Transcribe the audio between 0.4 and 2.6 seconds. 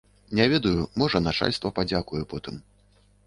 ведаю, можа начальства падзякуе потым.